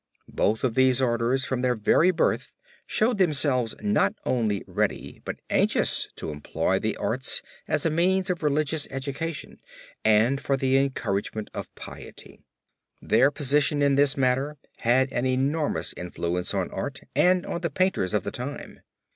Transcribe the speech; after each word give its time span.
Both 0.33 0.63
of 0.63 0.73
these 0.73 0.99
orders 0.99 1.45
from 1.45 1.61
their 1.61 1.75
very 1.75 2.09
birth 2.09 2.55
showed 2.87 3.19
themselves 3.19 3.75
not 3.83 4.15
only 4.25 4.63
ready 4.65 5.21
but 5.25 5.39
anxious 5.51 6.07
to 6.15 6.31
employ 6.31 6.79
the 6.79 6.97
arts 6.97 7.43
as 7.67 7.85
a 7.85 7.91
means 7.91 8.31
of 8.31 8.41
religious 8.41 8.87
education 8.89 9.59
and 10.03 10.41
for 10.41 10.57
the 10.57 10.75
encouragement 10.77 11.51
of 11.53 11.75
piety. 11.75 12.41
Their 12.99 13.29
position 13.29 13.83
in 13.83 13.93
this 13.93 14.17
matter 14.17 14.57
had 14.77 15.13
an 15.13 15.27
enormous 15.27 15.93
influence 15.95 16.51
on 16.51 16.71
art 16.71 17.01
and 17.15 17.45
on 17.45 17.61
the 17.61 17.69
painters 17.69 18.15
of 18.15 18.23
the 18.23 18.31
time. 18.31 18.79